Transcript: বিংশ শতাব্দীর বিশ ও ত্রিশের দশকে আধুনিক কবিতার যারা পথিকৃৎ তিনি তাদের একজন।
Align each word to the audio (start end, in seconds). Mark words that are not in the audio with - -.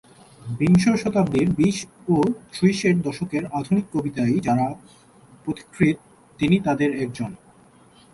বিংশ 0.41 0.83
শতাব্দীর 1.01 1.47
বিশ 1.57 1.77
ও 2.07 2.15
ত্রিশের 2.51 2.95
দশকে 3.01 3.37
আধুনিক 3.53 3.85
কবিতার 3.93 4.29
যারা 4.41 4.67
পথিকৃৎ 5.45 5.97
তিনি 6.39 6.55
তাদের 6.59 6.89
একজন। 6.95 7.31